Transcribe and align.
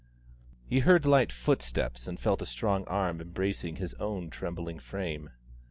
He 0.65 0.79
heard 0.79 1.05
light 1.05 1.31
footsteps, 1.31 2.07
and 2.07 2.19
felt 2.19 2.41
a 2.41 2.45
strong 2.47 2.85
arm 2.85 3.21
embracing 3.21 3.75
his 3.75 3.93
own 3.99 4.31
trembling 4.31 4.79
frame. 4.79 5.29